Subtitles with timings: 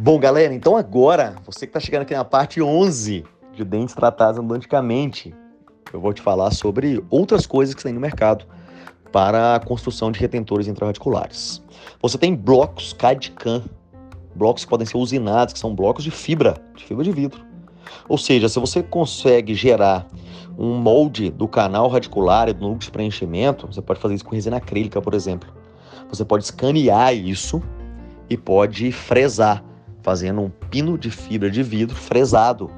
[0.00, 4.38] Bom, galera, então agora, você que está chegando aqui na parte 11 de dentes tratados
[4.38, 5.34] endodonticamente,
[5.92, 8.44] eu vou te falar sobre outras coisas que tem no mercado
[9.10, 11.60] para a construção de retentores intraradiculares.
[12.00, 13.64] Você tem blocos CAD-CAM,
[14.36, 17.44] blocos que podem ser usinados, que são blocos de fibra, de fibra de vidro.
[18.08, 20.06] Ou seja, se você consegue gerar
[20.56, 24.36] um molde do canal radicular e do núcleo de preenchimento, você pode fazer isso com
[24.36, 25.52] resina acrílica, por exemplo.
[26.08, 27.60] Você pode escanear isso
[28.30, 29.64] e pode fresar
[30.02, 32.70] fazendo um pino de fibra de vidro fresado.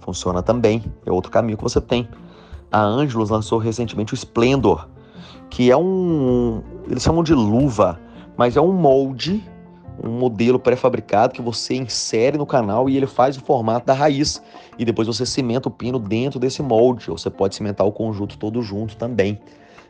[0.00, 2.08] Funciona também, é outro caminho que você tem.
[2.70, 4.88] A Angelus lançou recentemente o Splendor,
[5.48, 6.62] que é um.
[6.88, 8.00] Eles chamam de luva,
[8.36, 9.42] mas é um molde,
[10.02, 14.42] um modelo pré-fabricado que você insere no canal e ele faz o formato da raiz.
[14.78, 18.36] E depois você cimenta o pino dentro desse molde, ou você pode cimentar o conjunto
[18.36, 19.40] todo junto também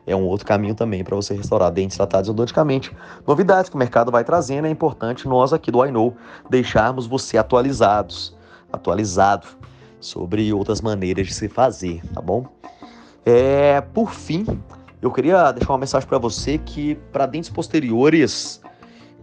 [0.06, 2.94] é um outro caminho também para você restaurar dentes tratados odontologicamente.
[3.26, 5.90] Novidades que o mercado vai trazendo, é importante nós aqui do I
[6.48, 8.36] deixarmos você atualizados,
[8.72, 9.46] atualizado
[9.98, 12.46] sobre outras maneiras de se fazer, tá bom?
[13.24, 14.44] É, por fim,
[15.00, 18.60] eu queria deixar uma mensagem para você que para dentes posteriores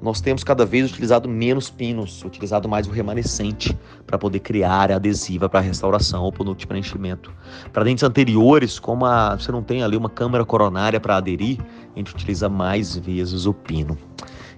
[0.01, 4.95] nós temos cada vez utilizado menos pinos, utilizado mais o remanescente para poder criar área
[4.95, 7.31] adesiva para restauração ou para de preenchimento.
[7.71, 11.59] Para dentes anteriores, como a, você não tem ali uma câmara coronária para aderir,
[11.95, 13.95] a gente utiliza mais vezes o pino.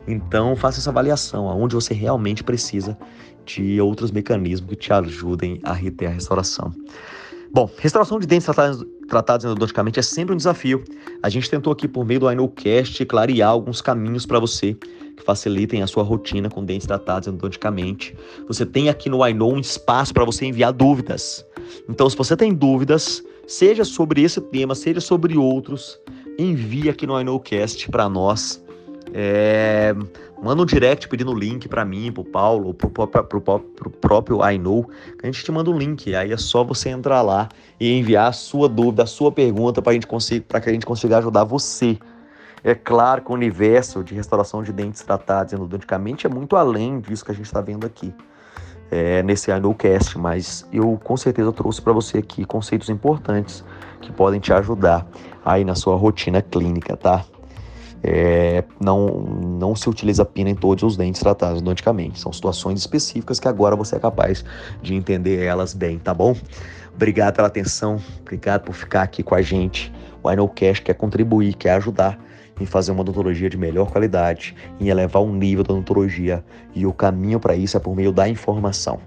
[0.08, 2.98] Então, faça essa avaliação, aonde você realmente precisa
[3.46, 6.74] de outros mecanismos que te ajudem a reter a restauração.
[7.54, 10.84] Bom, restauração de dentes tratados, tratados endodonticamente é sempre um desafio.
[11.22, 14.76] A gente tentou aqui por meio do INOCast clarear alguns caminhos para você
[15.24, 18.16] facilitem a sua rotina com dentes tratados endodonticamente.
[18.48, 21.46] Você tem aqui no iKnow um espaço para você enviar dúvidas.
[21.90, 26.00] Então, se você tem dúvidas, seja sobre esse tema, seja sobre outros,
[26.38, 28.64] envie aqui no IKnowCast para nós.
[29.14, 29.94] É,
[30.42, 34.50] manda um direct pedindo o link para mim, pro Paulo, pro, pro, pro, pro próprio
[34.50, 34.84] I Know,
[35.20, 36.14] que a gente te manda um link.
[36.16, 37.48] Aí é só você entrar lá
[37.80, 41.98] e enviar a sua dúvida, a sua pergunta para que a gente consiga ajudar você.
[42.64, 47.26] É claro que o universo de restauração de dentes tratados endodonticamente é muito além disso
[47.26, 48.14] que a gente está vendo aqui.
[48.90, 53.64] É, nesse INOcast, mas eu com certeza trouxe para você aqui conceitos importantes
[54.00, 55.08] que podem te ajudar
[55.44, 57.26] aí na sua rotina clínica, tá?
[58.04, 62.20] É, não, não se utiliza pina em todos os dentes tratados endodonticamente.
[62.20, 64.46] São situações específicas que agora você é capaz
[64.82, 66.36] de entender elas bem, tá bom?
[66.94, 69.92] Obrigado pela atenção, obrigado por ficar aqui com a gente.
[70.22, 72.20] O INOcast quer contribuir, quer ajudar
[72.60, 76.44] em fazer uma odontologia de melhor qualidade, em elevar o nível da odontologia.
[76.74, 79.00] E o caminho para isso é por meio da informação.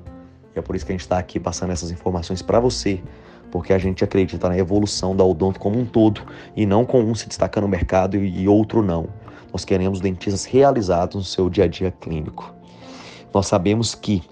[0.55, 3.01] E é por isso que a gente está aqui passando essas informações para você,
[3.51, 6.23] porque a gente acredita na evolução da odonto como um todo
[6.57, 9.09] e não com um se destacando no mercado e outro não.
[9.53, 12.53] Nós queremos dentistas realizados no seu dia a dia clínico.
[13.33, 14.23] Nós sabemos que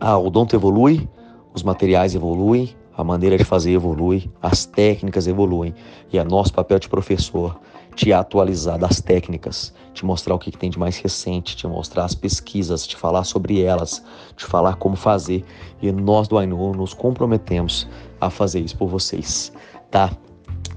[0.00, 1.08] a odonto evolui,
[1.54, 5.74] os materiais evoluem, a maneira de fazer evolui, as técnicas evoluem
[6.12, 7.58] e é nosso papel de professor
[7.94, 12.14] te atualizar das técnicas, te mostrar o que tem de mais recente, te mostrar as
[12.14, 14.02] pesquisas, te falar sobre elas,
[14.36, 15.44] te falar como fazer.
[15.80, 17.88] E nós do Ainu nos comprometemos
[18.20, 19.52] a fazer isso por vocês,
[19.90, 20.10] tá?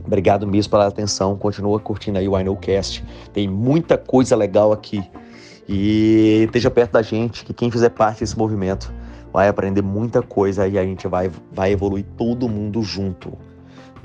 [0.05, 1.35] Obrigado mesmo pela atenção.
[1.35, 3.03] Continua curtindo aí o INOcast.
[3.33, 5.03] Tem muita coisa legal aqui.
[5.67, 8.93] E esteja perto da gente, que quem fizer parte desse movimento
[9.33, 13.37] vai aprender muita coisa e a gente vai, vai evoluir todo mundo junto.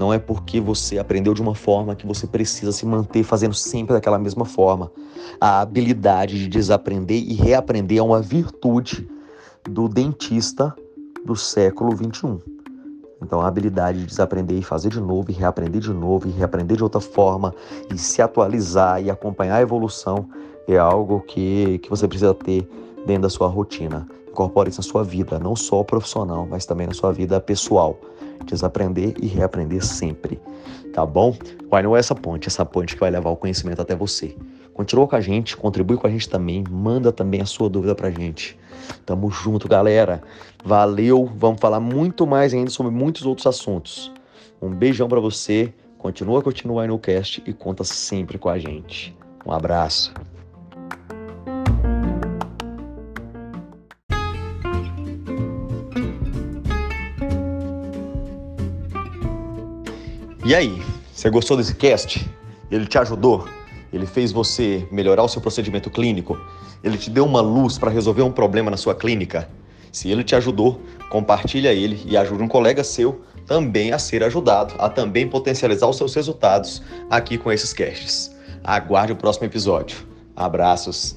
[0.02, 3.94] Não é porque você aprendeu de uma forma que você precisa se manter fazendo sempre
[3.94, 4.90] daquela mesma forma.
[5.40, 9.08] A habilidade de desaprender e reaprender é uma virtude
[9.62, 10.74] do dentista
[11.24, 12.40] do século 21.
[13.22, 16.76] Então, a habilidade de desaprender e fazer de novo, e reaprender de novo, e reaprender
[16.76, 17.54] de outra forma,
[17.88, 20.28] e se atualizar e acompanhar a evolução
[20.66, 22.68] é algo que, que você precisa ter
[23.06, 24.04] dentro da sua rotina.
[24.32, 28.00] Incorpore isso na sua vida, não só profissional, mas também na sua vida pessoal.
[28.46, 30.40] Desaprender e reaprender sempre,
[30.94, 31.36] tá bom?
[31.70, 34.34] Vai não é essa ponte, essa ponte que vai levar o conhecimento até você.
[34.72, 38.10] Continua com a gente, contribui com a gente também, manda também a sua dúvida pra
[38.10, 38.58] gente.
[39.04, 40.22] Tamo junto, galera.
[40.64, 44.10] Valeu, vamos falar muito mais ainda sobre muitos outros assuntos.
[44.62, 49.14] Um beijão para você, continua curtindo o Cast e conta sempre com a gente.
[49.44, 50.14] Um abraço.
[60.44, 60.82] E aí,
[61.14, 62.28] você gostou desse cast?
[62.68, 63.46] Ele te ajudou?
[63.92, 66.36] Ele fez você melhorar o seu procedimento clínico?
[66.82, 69.48] Ele te deu uma luz para resolver um problema na sua clínica?
[69.92, 70.80] Se ele te ajudou,
[71.10, 75.96] compartilha ele e ajude um colega seu também a ser ajudado, a também potencializar os
[75.96, 78.34] seus resultados aqui com esses casts.
[78.64, 79.98] Aguarde o próximo episódio.
[80.34, 81.16] Abraços.